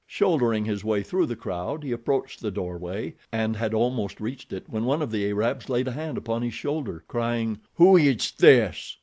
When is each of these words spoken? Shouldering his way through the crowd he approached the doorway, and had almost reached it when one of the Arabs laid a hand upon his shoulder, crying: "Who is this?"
Shouldering 0.07 0.65
his 0.65 0.83
way 0.83 1.03
through 1.03 1.27
the 1.27 1.35
crowd 1.35 1.83
he 1.83 1.91
approached 1.91 2.41
the 2.41 2.49
doorway, 2.49 3.13
and 3.31 3.55
had 3.55 3.71
almost 3.71 4.19
reached 4.19 4.51
it 4.51 4.63
when 4.67 4.83
one 4.83 4.99
of 4.99 5.11
the 5.11 5.27
Arabs 5.29 5.69
laid 5.69 5.87
a 5.87 5.91
hand 5.91 6.17
upon 6.17 6.41
his 6.41 6.55
shoulder, 6.55 7.03
crying: 7.07 7.59
"Who 7.75 7.97
is 7.97 8.31
this?" 8.31 8.97